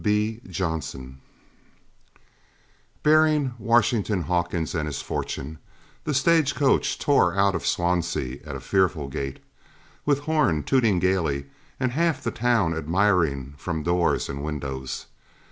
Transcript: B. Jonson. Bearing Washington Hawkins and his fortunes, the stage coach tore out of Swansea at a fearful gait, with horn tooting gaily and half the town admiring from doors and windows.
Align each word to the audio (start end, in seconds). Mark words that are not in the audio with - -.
B. 0.03 0.41
Jonson. 0.47 1.19
Bearing 3.03 3.53
Washington 3.59 4.21
Hawkins 4.23 4.73
and 4.73 4.87
his 4.87 4.99
fortunes, 4.99 5.59
the 6.05 6.15
stage 6.15 6.55
coach 6.55 6.97
tore 6.97 7.35
out 7.37 7.53
of 7.53 7.67
Swansea 7.67 8.39
at 8.43 8.55
a 8.55 8.59
fearful 8.61 9.09
gait, 9.09 9.37
with 10.03 10.21
horn 10.21 10.63
tooting 10.63 10.97
gaily 10.97 11.45
and 11.79 11.91
half 11.91 12.23
the 12.23 12.31
town 12.31 12.75
admiring 12.75 13.53
from 13.57 13.83
doors 13.83 14.27
and 14.27 14.41
windows. 14.43 15.05